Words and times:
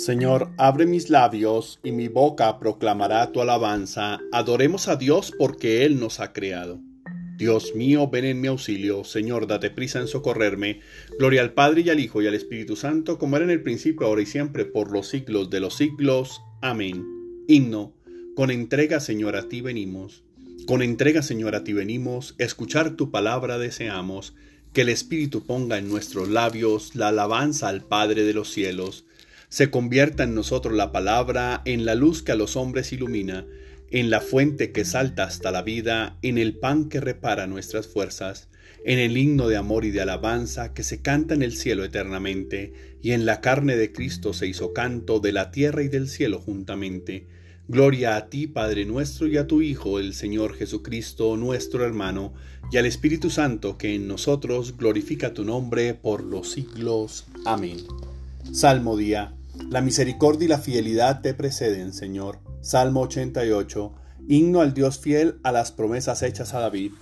Señor, 0.00 0.50
abre 0.56 0.86
mis 0.86 1.10
labios 1.10 1.78
y 1.84 1.92
mi 1.92 2.08
boca 2.08 2.58
proclamará 2.58 3.32
tu 3.32 3.42
alabanza. 3.42 4.18
Adoremos 4.32 4.88
a 4.88 4.96
Dios 4.96 5.30
porque 5.36 5.84
Él 5.84 6.00
nos 6.00 6.20
ha 6.20 6.32
creado. 6.32 6.80
Dios 7.36 7.74
mío, 7.74 8.08
ven 8.08 8.24
en 8.24 8.40
mi 8.40 8.48
auxilio. 8.48 9.04
Señor, 9.04 9.46
date 9.46 9.68
prisa 9.68 10.00
en 10.00 10.08
socorrerme. 10.08 10.80
Gloria 11.18 11.42
al 11.42 11.52
Padre 11.52 11.82
y 11.82 11.90
al 11.90 12.00
Hijo 12.00 12.22
y 12.22 12.26
al 12.26 12.34
Espíritu 12.34 12.76
Santo, 12.76 13.18
como 13.18 13.36
era 13.36 13.44
en 13.44 13.50
el 13.50 13.62
principio, 13.62 14.06
ahora 14.06 14.22
y 14.22 14.26
siempre, 14.26 14.64
por 14.64 14.90
los 14.90 15.06
siglos 15.06 15.50
de 15.50 15.60
los 15.60 15.76
siglos. 15.76 16.40
Amén. 16.62 17.04
Himno. 17.46 17.94
Con 18.34 18.50
entrega, 18.50 19.00
Señor, 19.00 19.36
a 19.36 19.50
ti 19.50 19.60
venimos. 19.60 20.24
Con 20.66 20.80
entrega, 20.80 21.20
Señor, 21.20 21.54
a 21.54 21.62
ti 21.62 21.74
venimos. 21.74 22.36
Escuchar 22.38 22.96
tu 22.96 23.10
palabra 23.10 23.58
deseamos. 23.58 24.34
Que 24.72 24.80
el 24.80 24.88
Espíritu 24.88 25.44
ponga 25.44 25.76
en 25.76 25.90
nuestros 25.90 26.30
labios 26.30 26.94
la 26.94 27.08
alabanza 27.08 27.68
al 27.68 27.84
Padre 27.84 28.24
de 28.24 28.32
los 28.32 28.50
cielos 28.50 29.04
se 29.50 29.68
convierta 29.68 30.22
en 30.22 30.34
nosotros 30.34 30.74
la 30.74 30.92
palabra, 30.92 31.60
en 31.64 31.84
la 31.84 31.96
luz 31.96 32.22
que 32.22 32.32
a 32.32 32.36
los 32.36 32.56
hombres 32.56 32.92
ilumina, 32.92 33.46
en 33.90 34.08
la 34.08 34.20
fuente 34.20 34.70
que 34.70 34.84
salta 34.84 35.24
hasta 35.24 35.50
la 35.50 35.62
vida, 35.62 36.16
en 36.22 36.38
el 36.38 36.56
pan 36.56 36.88
que 36.88 37.00
repara 37.00 37.48
nuestras 37.48 37.88
fuerzas, 37.88 38.48
en 38.84 39.00
el 39.00 39.18
himno 39.18 39.48
de 39.48 39.56
amor 39.56 39.84
y 39.84 39.90
de 39.90 40.02
alabanza 40.02 40.72
que 40.72 40.84
se 40.84 41.02
canta 41.02 41.34
en 41.34 41.42
el 41.42 41.56
cielo 41.56 41.84
eternamente, 41.84 42.72
y 43.02 43.10
en 43.10 43.26
la 43.26 43.40
carne 43.40 43.76
de 43.76 43.92
Cristo 43.92 44.32
se 44.32 44.46
hizo 44.46 44.72
canto 44.72 45.18
de 45.18 45.32
la 45.32 45.50
tierra 45.50 45.82
y 45.82 45.88
del 45.88 46.08
cielo 46.08 46.38
juntamente. 46.38 47.26
Gloria 47.66 48.16
a 48.16 48.28
ti, 48.30 48.46
Padre 48.46 48.84
nuestro, 48.84 49.26
y 49.26 49.36
a 49.36 49.48
tu 49.48 49.62
Hijo, 49.62 49.98
el 49.98 50.14
Señor 50.14 50.54
Jesucristo, 50.54 51.36
nuestro 51.36 51.84
hermano, 51.84 52.34
y 52.70 52.76
al 52.76 52.86
Espíritu 52.86 53.30
Santo, 53.30 53.76
que 53.76 53.96
en 53.96 54.06
nosotros 54.06 54.76
glorifica 54.76 55.34
tu 55.34 55.44
nombre 55.44 55.94
por 55.94 56.22
los 56.22 56.52
siglos. 56.52 57.26
Amén. 57.44 57.78
Salmo 58.52 58.96
día. 58.96 59.34
La 59.68 59.80
misericordia 59.80 60.46
y 60.46 60.48
la 60.48 60.58
fidelidad 60.58 61.20
te 61.20 61.34
preceden, 61.34 61.92
Señor. 61.92 62.38
Salmo 62.60 63.02
88. 63.02 63.92
Himno 64.28 64.60
al 64.60 64.74
Dios 64.74 64.98
fiel 64.98 65.38
a 65.42 65.52
las 65.52 65.70
promesas 65.70 66.22
hechas 66.22 66.54
a 66.54 66.60
David. 66.60 66.92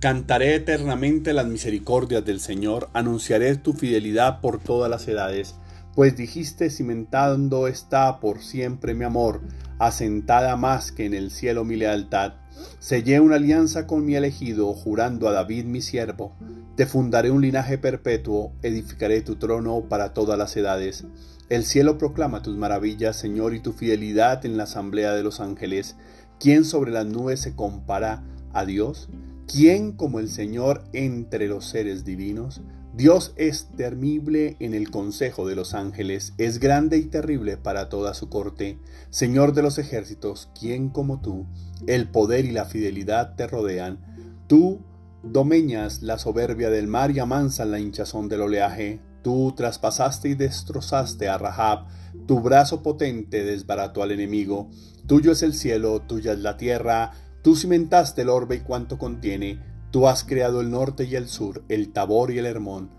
Cantaré 0.00 0.54
eternamente 0.54 1.32
las 1.32 1.46
misericordias 1.46 2.24
del 2.24 2.40
Señor, 2.40 2.88
anunciaré 2.92 3.56
tu 3.56 3.72
fidelidad 3.72 4.40
por 4.40 4.60
todas 4.62 4.88
las 4.88 5.08
edades, 5.08 5.56
pues 5.94 6.16
dijiste 6.16 6.70
cimentando 6.70 7.66
está 7.66 8.20
por 8.20 8.40
siempre 8.40 8.94
mi 8.94 9.04
amor, 9.04 9.40
asentada 9.80 10.54
más 10.56 10.92
que 10.92 11.06
en 11.06 11.14
el 11.14 11.32
cielo 11.32 11.64
mi 11.64 11.74
lealtad. 11.74 12.34
Sellé 12.78 13.18
una 13.18 13.36
alianza 13.36 13.86
con 13.88 14.04
mi 14.04 14.14
elegido, 14.14 14.72
jurando 14.72 15.28
a 15.28 15.32
David 15.32 15.64
mi 15.64 15.80
siervo. 15.80 16.36
Te 16.76 16.86
fundaré 16.86 17.32
un 17.32 17.40
linaje 17.40 17.78
perpetuo, 17.78 18.52
edificaré 18.62 19.20
tu 19.22 19.36
trono 19.36 19.88
para 19.88 20.14
todas 20.14 20.38
las 20.38 20.56
edades. 20.56 21.04
El 21.48 21.64
cielo 21.64 21.96
proclama 21.96 22.42
tus 22.42 22.56
maravillas, 22.56 23.16
Señor, 23.16 23.54
y 23.54 23.60
tu 23.60 23.72
fidelidad 23.72 24.44
en 24.44 24.56
la 24.56 24.64
asamblea 24.64 25.14
de 25.14 25.22
los 25.22 25.40
ángeles. 25.40 25.96
¿Quién 26.38 26.64
sobre 26.64 26.90
las 26.90 27.06
nubes 27.06 27.40
se 27.40 27.56
compara 27.56 28.22
a 28.52 28.66
Dios? 28.66 29.08
¿Quién 29.46 29.92
como 29.92 30.20
el 30.20 30.28
Señor 30.28 30.84
entre 30.92 31.48
los 31.48 31.64
seres 31.64 32.04
divinos? 32.04 32.60
Dios 32.92 33.32
es 33.36 33.68
temible 33.76 34.56
en 34.60 34.74
el 34.74 34.90
consejo 34.90 35.46
de 35.46 35.54
los 35.54 35.72
ángeles, 35.72 36.34
es 36.36 36.58
grande 36.58 36.98
y 36.98 37.04
terrible 37.04 37.56
para 37.56 37.88
toda 37.88 38.12
su 38.12 38.28
corte. 38.28 38.78
Señor 39.08 39.54
de 39.54 39.62
los 39.62 39.78
ejércitos, 39.78 40.50
¿quién 40.58 40.90
como 40.90 41.20
tú? 41.20 41.46
El 41.86 42.08
poder 42.08 42.44
y 42.44 42.50
la 42.50 42.64
fidelidad 42.64 43.36
te 43.36 43.46
rodean. 43.46 44.00
Tú 44.48 44.80
domeñas 45.22 46.02
la 46.02 46.18
soberbia 46.18 46.70
del 46.70 46.88
mar 46.88 47.10
y 47.10 47.20
amansas 47.20 47.68
la 47.68 47.78
hinchazón 47.78 48.28
del 48.28 48.42
oleaje. 48.42 49.00
Tú 49.22 49.52
traspasaste 49.56 50.28
y 50.28 50.34
destrozaste 50.34 51.28
a 51.28 51.38
Rahab, 51.38 51.86
tu 52.26 52.40
brazo 52.40 52.82
potente 52.82 53.44
desbarató 53.44 54.02
al 54.02 54.12
enemigo. 54.12 54.70
Tuyo 55.06 55.32
es 55.32 55.42
el 55.42 55.54
cielo, 55.54 56.00
tuya 56.00 56.32
es 56.32 56.38
la 56.38 56.56
tierra, 56.56 57.12
tú 57.42 57.56
cimentaste 57.56 58.22
el 58.22 58.28
orbe 58.28 58.56
y 58.56 58.60
cuanto 58.60 58.98
contiene, 58.98 59.60
tú 59.90 60.06
has 60.06 60.24
creado 60.24 60.60
el 60.60 60.70
norte 60.70 61.04
y 61.04 61.16
el 61.16 61.28
sur, 61.28 61.64
el 61.68 61.92
Tabor 61.92 62.30
y 62.30 62.38
el 62.38 62.46
Hermón. 62.46 62.90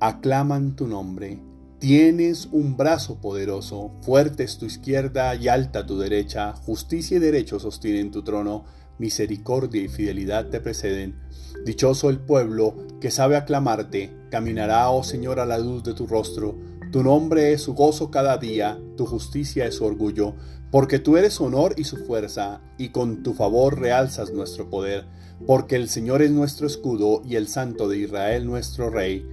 Aclaman 0.00 0.76
tu 0.76 0.86
nombre. 0.86 1.40
Tienes 1.78 2.48
un 2.50 2.76
brazo 2.76 3.20
poderoso, 3.20 3.92
fuerte 4.00 4.42
es 4.42 4.56
tu 4.56 4.64
izquierda 4.64 5.34
y 5.34 5.48
alta 5.48 5.84
tu 5.84 5.98
derecha, 5.98 6.54
justicia 6.54 7.18
y 7.18 7.20
derecho 7.20 7.60
sostienen 7.60 8.10
tu 8.10 8.22
trono 8.22 8.64
misericordia 8.98 9.82
y 9.82 9.88
fidelidad 9.88 10.48
te 10.48 10.60
preceden. 10.60 11.16
Dichoso 11.64 12.10
el 12.10 12.18
pueblo 12.18 12.76
que 13.00 13.10
sabe 13.10 13.36
aclamarte, 13.36 14.10
caminará, 14.30 14.90
oh 14.90 15.02
Señor, 15.02 15.40
a 15.40 15.46
la 15.46 15.58
luz 15.58 15.82
de 15.82 15.94
tu 15.94 16.06
rostro. 16.06 16.58
Tu 16.92 17.02
nombre 17.02 17.52
es 17.52 17.62
su 17.62 17.74
gozo 17.74 18.10
cada 18.10 18.38
día, 18.38 18.78
tu 18.96 19.06
justicia 19.06 19.66
es 19.66 19.76
su 19.76 19.84
orgullo, 19.84 20.34
porque 20.70 20.98
tú 20.98 21.16
eres 21.16 21.34
su 21.34 21.44
honor 21.44 21.74
y 21.76 21.84
su 21.84 21.96
fuerza, 21.96 22.60
y 22.78 22.90
con 22.90 23.22
tu 23.22 23.34
favor 23.34 23.80
realzas 23.80 24.32
nuestro 24.32 24.70
poder, 24.70 25.06
porque 25.46 25.76
el 25.76 25.88
Señor 25.88 26.22
es 26.22 26.30
nuestro 26.30 26.66
escudo 26.66 27.22
y 27.24 27.36
el 27.36 27.48
Santo 27.48 27.88
de 27.88 27.98
Israel 27.98 28.46
nuestro 28.46 28.90
Rey. 28.90 29.26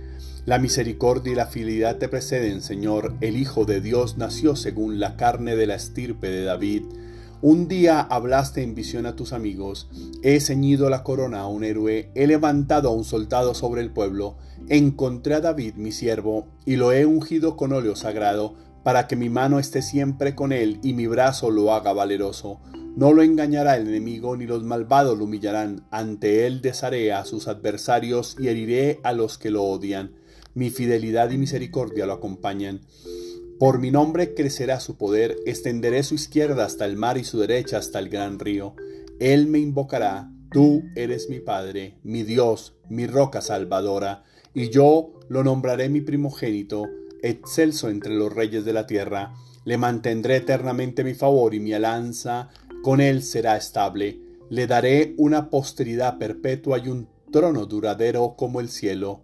La 0.46 0.58
misericordia 0.58 1.34
y 1.34 1.36
la 1.36 1.46
fidelidad 1.46 1.98
te 1.98 2.10
preceden, 2.10 2.62
Señor. 2.62 3.16
El 3.22 3.38
Hijo 3.38 3.66
de 3.66 3.80
Dios 3.80 4.18
nació 4.18 4.56
según 4.56 5.00
la 5.00 5.16
carne 5.16 5.56
de 5.56 5.68
la 5.68 5.76
estirpe 5.76 6.30
de 6.30 6.44
David 6.44 6.84
un 7.42 7.68
día 7.68 8.00
hablaste 8.02 8.62
en 8.62 8.76
visión 8.76 9.06
a 9.06 9.16
tus 9.16 9.34
amigos, 9.34 9.90
he 10.22 10.40
ceñido 10.40 10.90
la 10.90 11.04
corona 11.04 11.40
a 11.40 11.48
un 11.48 11.64
héroe, 11.64 12.12
he 12.14 12.28
levantado 12.28 12.90
a 12.90 12.94
un 12.94 13.04
soldado 13.04 13.56
sobre 13.56 13.82
el 13.82 13.92
pueblo, 13.92 14.38
encontré 14.70 15.34
a 15.34 15.42
David 15.42 15.76
mi 15.76 15.92
siervo, 15.92 16.48
y 16.66 16.76
lo 16.76 16.92
he 16.92 17.06
ungido 17.06 17.58
con 17.58 17.74
óleo 17.74 17.96
sagrado, 17.96 18.56
para 18.84 19.08
que 19.08 19.16
mi 19.16 19.30
mano 19.30 19.60
esté 19.60 19.82
siempre 19.82 20.36
con 20.36 20.52
él 20.52 20.80
y 20.84 20.94
mi 20.94 21.08
brazo 21.08 21.52
lo 21.52 21.74
haga 21.74 21.94
valeroso. 21.94 22.60
No 22.96 23.14
lo 23.14 23.22
engañará 23.24 23.78
el 23.78 23.88
enemigo, 23.88 24.36
ni 24.36 24.46
los 24.46 24.64
malvados 24.64 25.18
lo 25.18 25.24
humillarán. 25.24 25.86
Ante 25.92 26.46
él 26.46 26.62
desharé 26.62 27.14
a 27.14 27.24
sus 27.26 27.48
adversarios 27.48 28.36
y 28.40 28.50
heriré 28.50 29.00
a 29.04 29.14
los 29.14 29.38
que 29.38 29.50
lo 29.50 29.64
odian. 29.64 30.12
Mi 30.56 30.70
fidelidad 30.70 31.32
y 31.32 31.38
misericordia 31.38 32.06
lo 32.06 32.14
acompañan. 32.14 32.82
Por 33.62 33.78
mi 33.78 33.92
nombre 33.92 34.34
crecerá 34.34 34.80
su 34.80 34.98
poder, 34.98 35.38
extenderé 35.46 36.02
su 36.02 36.16
izquierda 36.16 36.66
hasta 36.66 36.84
el 36.86 36.98
mar 36.98 37.20
y 37.20 37.24
su 37.24 37.38
derecha 37.38 37.78
hasta 37.78 38.00
el 38.00 38.10
gran 38.10 38.40
río. 38.40 38.74
Él 39.20 39.46
me 39.46 39.60
invocará, 39.60 40.32
tú 40.52 40.82
eres 40.96 41.30
mi 41.30 41.42
Padre, 41.42 42.00
mi 42.02 42.24
Dios, 42.24 42.74
mi 42.90 43.06
roca 43.06 43.40
salvadora, 43.40 44.24
y 44.56 44.72
yo 44.72 45.14
lo 45.30 45.44
nombraré 45.44 45.90
mi 45.90 46.02
primogénito, 46.02 46.86
excelso 47.22 47.90
entre 47.90 48.16
los 48.16 48.34
reyes 48.34 48.66
de 48.66 48.74
la 48.74 48.88
tierra. 48.88 49.36
Le 49.64 49.78
mantendré 49.78 50.38
eternamente 50.38 51.04
mi 51.04 51.14
favor 51.14 51.54
y 51.54 51.60
mi 51.60 51.74
alanza 51.74 52.50
con 52.82 53.00
él 53.00 53.22
será 53.22 53.58
estable. 53.58 54.22
Le 54.50 54.66
daré 54.66 55.14
una 55.20 55.52
posteridad 55.52 56.18
perpetua 56.18 56.80
y 56.80 56.88
un 56.88 57.08
trono 57.32 57.68
duradero 57.68 58.34
como 58.36 58.60
el 58.60 58.70
cielo. 58.70 59.22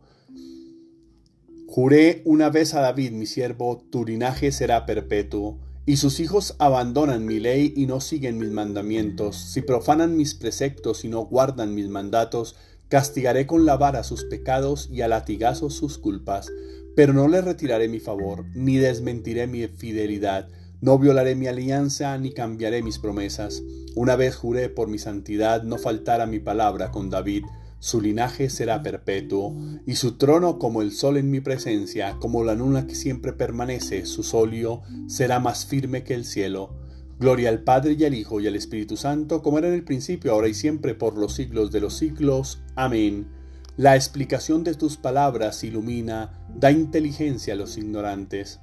Juré 1.69 2.21
una 2.23 2.49
vez 2.49 2.73
a 2.73 2.79
David, 2.79 3.11
mi 3.11 3.25
siervo, 3.25 3.85
tu 3.91 4.05
linaje 4.05 4.53
será 4.53 4.85
perpetuo, 4.85 5.59
y 5.85 5.97
sus 5.97 6.21
hijos 6.21 6.55
abandonan 6.59 7.25
mi 7.25 7.41
ley 7.41 7.73
y 7.75 7.87
no 7.87 7.99
siguen 7.99 8.37
mis 8.37 8.51
mandamientos. 8.51 9.35
Si 9.35 9.61
profanan 9.61 10.15
mis 10.15 10.33
preceptos 10.33 11.03
y 11.03 11.09
no 11.09 11.25
guardan 11.25 11.75
mis 11.75 11.89
mandatos, 11.89 12.55
castigaré 12.87 13.45
con 13.45 13.65
la 13.65 13.75
vara 13.75 14.03
sus 14.03 14.23
pecados 14.23 14.89
y 14.91 15.01
a 15.01 15.09
latigazos 15.09 15.75
sus 15.75 15.97
culpas. 15.97 16.49
Pero 16.95 17.11
no 17.11 17.27
les 17.27 17.43
retiraré 17.43 17.89
mi 17.89 17.99
favor, 17.99 18.45
ni 18.55 18.77
desmentiré 18.77 19.45
mi 19.45 19.67
fidelidad. 19.67 20.47
No 20.79 20.97
violaré 20.97 21.35
mi 21.35 21.47
alianza, 21.47 22.17
ni 22.17 22.31
cambiaré 22.31 22.81
mis 22.81 22.97
promesas. 22.97 23.61
Una 23.93 24.15
vez 24.15 24.37
juré 24.37 24.69
por 24.69 24.87
mi 24.87 24.99
santidad 24.99 25.63
no 25.63 25.77
faltar 25.77 26.21
a 26.21 26.27
mi 26.27 26.39
palabra 26.39 26.91
con 26.91 27.09
David 27.09 27.43
su 27.79 28.01
linaje 28.01 28.49
será 28.49 28.81
perpetuo, 28.81 29.55
y 29.85 29.95
su 29.95 30.17
trono 30.17 30.57
como 30.57 30.81
el 30.81 30.91
sol 30.91 31.17
en 31.17 31.29
mi 31.29 31.39
presencia, 31.41 32.17
como 32.19 32.43
la 32.43 32.55
luna 32.55 32.87
que 32.87 32.95
siempre 32.95 33.33
permanece, 33.33 34.05
su 34.05 34.23
solio 34.23 34.81
será 35.07 35.39
más 35.39 35.65
firme 35.65 36.03
que 36.03 36.13
el 36.13 36.25
cielo. 36.25 36.75
Gloria 37.19 37.49
al 37.49 37.63
Padre 37.63 37.95
y 37.97 38.05
al 38.05 38.13
Hijo 38.13 38.39
y 38.39 38.47
al 38.47 38.55
Espíritu 38.55 38.97
Santo, 38.97 39.41
como 39.41 39.57
era 39.57 39.67
en 39.67 39.73
el 39.73 39.83
principio, 39.83 40.31
ahora 40.31 40.47
y 40.47 40.53
siempre, 40.53 40.95
por 40.95 41.17
los 41.17 41.33
siglos 41.33 41.71
de 41.71 41.81
los 41.81 41.95
siglos. 41.95 42.61
Amén. 42.75 43.27
La 43.75 43.95
explicación 43.95 44.63
de 44.63 44.73
tus 44.73 44.97
palabras 44.97 45.63
ilumina, 45.63 46.45
da 46.55 46.71
inteligencia 46.71 47.53
a 47.53 47.57
los 47.57 47.77
ignorantes. 47.77 48.59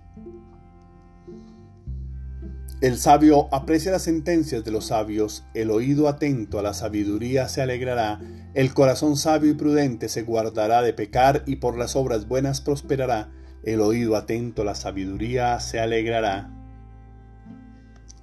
El 2.81 2.99
sabio 2.99 3.49
aprecia 3.53 3.93
las 3.93 4.03
sentencias 4.03 4.65
de 4.65 4.71
los 4.71 4.87
sabios, 4.87 5.45
el 5.55 5.71
oído 5.71 6.09
atento 6.09 6.59
a 6.59 6.63
la 6.63 6.75
sabiduría 6.75 7.49
se 7.49 7.63
alegrará, 7.63 8.21
el 8.53 8.75
corazón 8.75 9.17
sabio 9.17 9.53
y 9.53 9.55
prudente 9.55 10.09
se 10.09 10.23
guardará 10.23 10.83
de 10.83 10.93
pecar 10.93 11.45
y 11.47 11.57
por 11.57 11.79
las 11.79 11.97
obras 11.97 12.29
buenas 12.29 12.61
prosperará, 12.61 13.31
el 13.63 13.81
oído 13.81 14.17
atento 14.17 14.63
a 14.63 14.65
la 14.67 14.75
sabiduría 14.75 15.59
se 15.61 15.81
alegrará. 15.81 16.51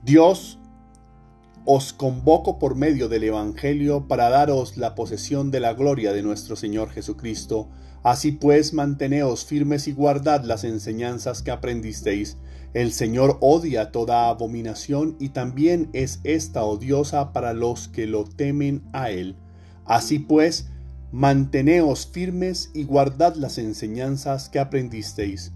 Dios 0.03 0.59
os 1.65 1.93
convoco 1.93 2.57
por 2.57 2.75
medio 2.75 3.07
del 3.07 3.23
Evangelio 3.23 4.07
para 4.07 4.29
daros 4.29 4.77
la 4.77 4.95
posesión 4.95 5.51
de 5.51 5.59
la 5.59 5.73
gloria 5.73 6.11
de 6.11 6.23
nuestro 6.23 6.55
Señor 6.55 6.89
Jesucristo. 6.89 7.69
Así 8.03 8.31
pues, 8.31 8.73
manteneos 8.73 9.45
firmes 9.45 9.87
y 9.87 9.93
guardad 9.93 10.43
las 10.43 10.63
enseñanzas 10.63 11.43
que 11.43 11.51
aprendisteis. 11.51 12.37
El 12.73 12.93
Señor 12.93 13.37
odia 13.41 13.91
toda 13.91 14.29
abominación 14.29 15.17
y 15.19 15.29
también 15.29 15.89
es 15.91 16.21
esta 16.23 16.63
odiosa 16.63 17.33
para 17.33 17.53
los 17.53 17.89
que 17.89 18.07
lo 18.07 18.23
temen 18.23 18.83
a 18.93 19.11
Él. 19.11 19.35
Así 19.85 20.19
pues, 20.19 20.69
manteneos 21.11 22.07
firmes 22.07 22.71
y 22.73 22.85
guardad 22.85 23.35
las 23.35 23.57
enseñanzas 23.57 24.47
que 24.47 24.59
aprendisteis. 24.59 25.51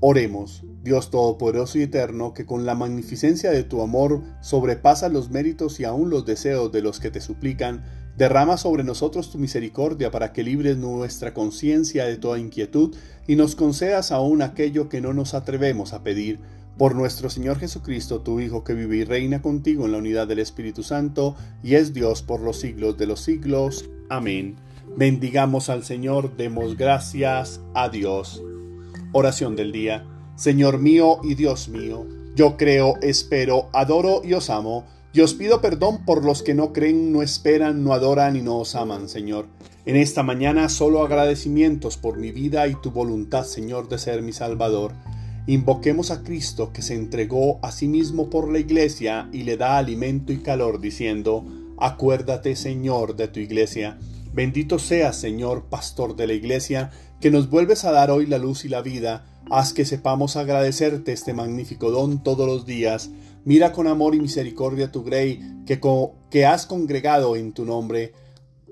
Oremos, 0.00 0.64
Dios 0.82 1.12
Todopoderoso 1.12 1.78
y 1.78 1.82
Eterno, 1.82 2.34
que 2.34 2.44
con 2.44 2.66
la 2.66 2.74
magnificencia 2.74 3.52
de 3.52 3.62
tu 3.62 3.80
amor 3.80 4.22
sobrepasa 4.40 5.08
los 5.08 5.30
méritos 5.30 5.78
y 5.78 5.84
aún 5.84 6.10
los 6.10 6.26
deseos 6.26 6.72
de 6.72 6.82
los 6.82 6.98
que 6.98 7.12
te 7.12 7.20
suplican, 7.20 7.84
derrama 8.16 8.56
sobre 8.56 8.84
nosotros 8.84 9.30
tu 9.30 9.38
misericordia 9.38 10.10
para 10.10 10.32
que 10.32 10.42
libres 10.42 10.76
nuestra 10.76 11.34
conciencia 11.34 12.04
de 12.04 12.16
toda 12.16 12.38
inquietud 12.38 12.94
y 13.26 13.36
nos 13.36 13.54
concedas 13.54 14.12
aún 14.12 14.42
aquello 14.42 14.88
que 14.88 15.00
no 15.00 15.12
nos 15.12 15.34
atrevemos 15.34 15.92
a 15.92 16.02
pedir. 16.02 16.40
Por 16.78 16.94
nuestro 16.94 17.28
Señor 17.28 17.58
Jesucristo, 17.58 18.20
tu 18.20 18.40
Hijo, 18.40 18.64
que 18.64 18.72
vive 18.74 18.96
y 18.96 19.04
reina 19.04 19.42
contigo 19.42 19.84
en 19.84 19.92
la 19.92 19.98
unidad 19.98 20.26
del 20.26 20.38
Espíritu 20.38 20.82
Santo, 20.82 21.36
y 21.62 21.74
es 21.74 21.92
Dios 21.92 22.22
por 22.22 22.40
los 22.40 22.58
siglos 22.58 22.96
de 22.96 23.06
los 23.06 23.20
siglos. 23.20 23.90
Amén. 24.08 24.56
Bendigamos 24.96 25.68
al 25.68 25.84
Señor, 25.84 26.36
demos 26.36 26.76
gracias 26.76 27.60
a 27.74 27.90
Dios. 27.90 28.42
Oración 29.12 29.54
del 29.54 29.70
día. 29.70 30.06
Señor 30.34 30.78
mío 30.78 31.18
y 31.22 31.34
Dios 31.34 31.68
mío, 31.68 32.06
yo 32.34 32.56
creo, 32.56 32.94
espero, 33.02 33.68
adoro 33.74 34.22
y 34.24 34.32
os 34.32 34.48
amo, 34.48 34.86
y 35.12 35.20
os 35.20 35.34
pido 35.34 35.60
perdón 35.60 36.04
por 36.04 36.24
los 36.24 36.42
que 36.42 36.54
no 36.54 36.72
creen, 36.72 37.12
no 37.12 37.22
esperan, 37.22 37.84
no 37.84 37.92
adoran 37.92 38.36
y 38.36 38.42
no 38.42 38.58
os 38.58 38.74
aman, 38.74 39.08
Señor. 39.08 39.46
En 39.84 39.96
esta 39.96 40.22
mañana 40.22 40.68
solo 40.68 41.02
agradecimientos 41.02 41.96
por 41.96 42.16
mi 42.16 42.30
vida 42.30 42.66
y 42.68 42.74
tu 42.76 42.92
voluntad, 42.92 43.44
Señor, 43.44 43.88
de 43.88 43.98
ser 43.98 44.22
mi 44.22 44.32
Salvador. 44.32 44.92
Invoquemos 45.46 46.12
a 46.12 46.22
Cristo 46.22 46.72
que 46.72 46.82
se 46.82 46.94
entregó 46.94 47.58
a 47.62 47.72
sí 47.72 47.88
mismo 47.88 48.30
por 48.30 48.50
la 48.50 48.60
iglesia 48.60 49.28
y 49.32 49.42
le 49.42 49.56
da 49.56 49.76
alimento 49.76 50.32
y 50.32 50.38
calor, 50.38 50.80
diciendo, 50.80 51.44
Acuérdate, 51.78 52.54
Señor, 52.54 53.16
de 53.16 53.26
tu 53.26 53.40
iglesia. 53.40 53.98
Bendito 54.32 54.78
seas, 54.78 55.16
Señor, 55.16 55.64
pastor 55.64 56.14
de 56.14 56.28
la 56.28 56.32
iglesia, 56.32 56.90
que 57.20 57.32
nos 57.32 57.50
vuelves 57.50 57.84
a 57.84 57.90
dar 57.90 58.12
hoy 58.12 58.26
la 58.26 58.38
luz 58.38 58.64
y 58.64 58.68
la 58.68 58.82
vida. 58.82 59.26
Haz 59.50 59.72
que 59.72 59.84
sepamos 59.84 60.36
agradecerte 60.36 61.12
este 61.12 61.34
magnífico 61.34 61.90
don 61.90 62.22
todos 62.22 62.46
los 62.46 62.64
días. 62.64 63.10
Mira 63.44 63.72
con 63.72 63.86
amor 63.86 64.14
y 64.14 64.20
misericordia 64.20 64.92
tu 64.92 65.02
grey 65.02 65.40
que, 65.66 65.80
que 66.30 66.46
has 66.46 66.66
congregado 66.66 67.34
en 67.36 67.52
tu 67.52 67.64
nombre. 67.64 68.12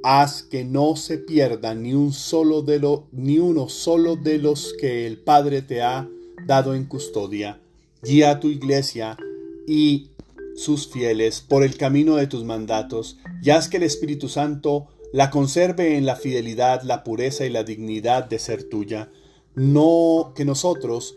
Haz 0.03 0.43
que 0.43 0.65
no 0.65 0.97
se 0.97 1.19
pierda 1.19 1.75
ni 1.75 1.93
un 1.93 2.13
solo 2.13 2.63
de 2.63 2.79
lo, 2.79 3.09
ni 3.13 3.39
uno 3.39 3.69
solo 3.69 4.17
de 4.17 4.39
los 4.39 4.75
que 4.81 5.07
el 5.07 5.19
Padre 5.19 5.63
te 5.63 5.83
ha 5.83 6.09
dado 6.47 6.75
en 6.75 6.85
custodia. 6.85 7.61
Guía 8.03 8.31
a 8.31 8.41
tu 8.41 8.49
iglesia 8.49 9.19
y 9.67 10.11
sus 10.57 10.89
fieles 10.89 11.41
por 11.41 11.65
el 11.65 11.77
camino 11.77 12.17
de 12.17 12.27
tus 12.27 12.45
mandatos, 12.45 13.19
y 13.43 13.51
haz 13.51 13.69
que 13.69 13.79
el 13.79 13.83
Espíritu 13.83 14.29
Santo 14.29 14.89
la 15.13 15.31
conserve 15.31 15.97
en 15.97 16.07
la 16.07 16.17
fidelidad, 16.17 16.83
la 16.83 17.03
pureza 17.03 17.45
y 17.45 17.51
la 17.51 17.65
dignidad 17.65 18.29
de 18.29 18.39
ser 18.39 18.65
tuya. 18.65 19.11
No 19.55 20.33
que 20.35 20.45
nosotros, 20.45 21.17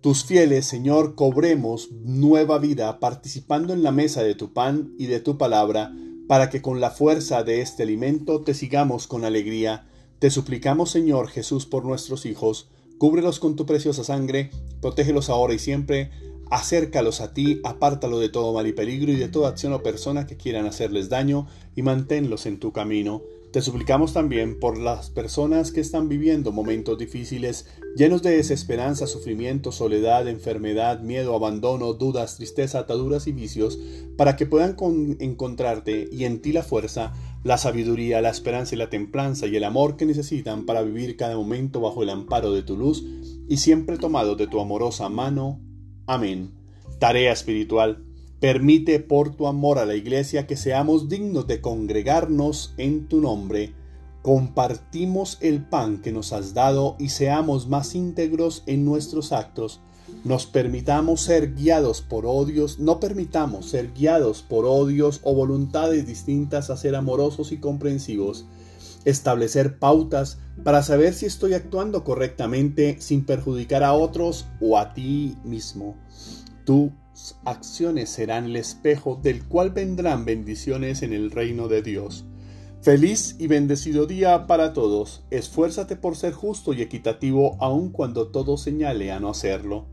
tus 0.00 0.24
fieles, 0.24 0.64
Señor, 0.64 1.14
cobremos 1.14 1.90
nueva 1.92 2.58
vida 2.58 3.00
participando 3.00 3.74
en 3.74 3.82
la 3.82 3.92
mesa 3.92 4.22
de 4.22 4.34
tu 4.34 4.54
pan 4.54 4.94
y 4.98 5.06
de 5.06 5.20
tu 5.20 5.36
palabra, 5.36 5.94
para 6.26 6.48
que 6.48 6.62
con 6.62 6.80
la 6.80 6.90
fuerza 6.90 7.42
de 7.42 7.60
este 7.60 7.82
alimento 7.82 8.40
te 8.40 8.54
sigamos 8.54 9.06
con 9.06 9.26
alegría. 9.26 9.86
Te 10.18 10.30
suplicamos, 10.30 10.90
Señor 10.90 11.28
Jesús, 11.28 11.66
por 11.66 11.84
nuestros 11.84 12.24
hijos, 12.24 12.70
cúbrelos 12.96 13.40
con 13.40 13.56
tu 13.56 13.66
preciosa 13.66 14.02
sangre, 14.02 14.50
protégelos 14.80 15.28
ahora 15.28 15.52
y 15.52 15.58
siempre, 15.58 16.10
acércalos 16.50 17.20
a 17.20 17.34
ti, 17.34 17.60
apártalo 17.62 18.18
de 18.20 18.30
todo 18.30 18.54
mal 18.54 18.66
y 18.66 18.72
peligro 18.72 19.12
y 19.12 19.16
de 19.16 19.28
toda 19.28 19.50
acción 19.50 19.74
o 19.74 19.82
persona 19.82 20.26
que 20.26 20.38
quieran 20.38 20.64
hacerles 20.64 21.10
daño, 21.10 21.46
y 21.76 21.82
manténlos 21.82 22.46
en 22.46 22.58
tu 22.58 22.72
camino. 22.72 23.20
Te 23.52 23.62
suplicamos 23.62 24.12
también 24.12 24.60
por 24.60 24.78
las 24.78 25.10
personas 25.10 25.72
que 25.72 25.80
están 25.80 26.08
viviendo 26.08 26.52
momentos 26.52 26.96
difíciles, 26.96 27.66
llenos 27.96 28.22
de 28.22 28.36
desesperanza, 28.36 29.08
sufrimiento, 29.08 29.72
soledad, 29.72 30.28
enfermedad, 30.28 31.00
miedo, 31.00 31.34
abandono, 31.34 31.92
dudas, 31.94 32.36
tristeza, 32.36 32.78
ataduras 32.78 33.26
y 33.26 33.32
vicios, 33.32 33.76
para 34.16 34.36
que 34.36 34.46
puedan 34.46 34.76
encontrarte 35.18 36.08
y 36.12 36.26
en 36.26 36.40
ti 36.40 36.52
la 36.52 36.62
fuerza, 36.62 37.12
la 37.42 37.58
sabiduría, 37.58 38.20
la 38.20 38.30
esperanza 38.30 38.76
y 38.76 38.78
la 38.78 38.88
templanza 38.88 39.48
y 39.48 39.56
el 39.56 39.64
amor 39.64 39.96
que 39.96 40.06
necesitan 40.06 40.64
para 40.64 40.82
vivir 40.82 41.16
cada 41.16 41.36
momento 41.36 41.80
bajo 41.80 42.04
el 42.04 42.10
amparo 42.10 42.52
de 42.52 42.62
tu 42.62 42.76
luz 42.76 43.04
y 43.48 43.56
siempre 43.56 43.98
tomado 43.98 44.36
de 44.36 44.46
tu 44.46 44.60
amorosa 44.60 45.08
mano. 45.08 45.60
Amén. 46.06 46.52
Tarea 47.00 47.32
espiritual. 47.32 48.04
Permite 48.40 49.00
por 49.00 49.34
tu 49.36 49.46
amor 49.46 49.78
a 49.78 49.84
la 49.84 49.94
Iglesia 49.94 50.46
que 50.46 50.56
seamos 50.56 51.10
dignos 51.10 51.46
de 51.46 51.60
congregarnos 51.60 52.72
en 52.78 53.06
tu 53.06 53.20
nombre. 53.20 53.74
Compartimos 54.22 55.36
el 55.42 55.62
pan 55.62 56.00
que 56.00 56.10
nos 56.10 56.32
has 56.32 56.54
dado 56.54 56.96
y 56.98 57.10
seamos 57.10 57.68
más 57.68 57.94
íntegros 57.94 58.62
en 58.66 58.86
nuestros 58.86 59.32
actos. 59.32 59.80
Nos 60.24 60.46
permitamos 60.46 61.20
ser 61.20 61.54
guiados 61.54 62.00
por 62.00 62.24
odios, 62.24 62.78
no 62.78 62.98
permitamos 62.98 63.68
ser 63.68 63.92
guiados 63.92 64.40
por 64.40 64.64
odios 64.64 65.20
o 65.22 65.34
voluntades 65.34 66.06
distintas 66.06 66.70
a 66.70 66.78
ser 66.78 66.94
amorosos 66.94 67.52
y 67.52 67.58
comprensivos. 67.58 68.46
Establecer 69.04 69.78
pautas 69.78 70.38
para 70.64 70.82
saber 70.82 71.12
si 71.12 71.26
estoy 71.26 71.52
actuando 71.52 72.04
correctamente 72.04 72.96
sin 73.00 73.26
perjudicar 73.26 73.82
a 73.84 73.92
otros 73.92 74.46
o 74.62 74.78
a 74.78 74.94
ti 74.94 75.36
mismo. 75.44 75.94
Acciones 77.44 78.10
serán 78.10 78.46
el 78.46 78.56
espejo 78.56 79.18
del 79.22 79.44
cual 79.44 79.70
vendrán 79.70 80.24
bendiciones 80.24 81.02
en 81.02 81.12
el 81.12 81.30
reino 81.30 81.68
de 81.68 81.82
Dios. 81.82 82.24
Feliz 82.82 83.36
y 83.38 83.46
bendecido 83.46 84.06
día 84.06 84.46
para 84.46 84.72
todos. 84.72 85.24
Esfuérzate 85.30 85.96
por 85.96 86.16
ser 86.16 86.32
justo 86.32 86.72
y 86.72 86.82
equitativo 86.82 87.56
aun 87.60 87.90
cuando 87.90 88.28
todo 88.28 88.56
señale 88.56 89.12
a 89.12 89.20
no 89.20 89.30
hacerlo. 89.30 89.86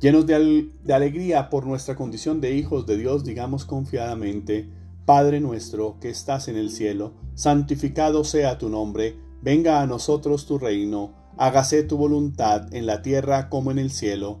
Llenos 0.00 0.26
de, 0.26 0.70
de 0.82 0.94
alegría 0.94 1.50
por 1.50 1.66
nuestra 1.66 1.96
condición 1.96 2.40
de 2.40 2.54
hijos 2.54 2.86
de 2.86 2.96
Dios, 2.96 3.24
digamos 3.24 3.64
confiadamente, 3.64 4.68
Padre 5.04 5.40
nuestro 5.40 5.98
que 6.00 6.08
estás 6.08 6.48
en 6.48 6.56
el 6.56 6.70
cielo, 6.70 7.12
santificado 7.34 8.24
sea 8.24 8.58
tu 8.58 8.68
nombre 8.68 9.16
Venga 9.42 9.80
a 9.80 9.86
nosotros 9.86 10.44
tu 10.44 10.58
reino, 10.58 11.14
hágase 11.38 11.82
tu 11.82 11.96
voluntad 11.96 12.74
en 12.74 12.84
la 12.84 13.00
tierra 13.00 13.48
como 13.48 13.70
en 13.70 13.78
el 13.78 13.90
cielo. 13.90 14.40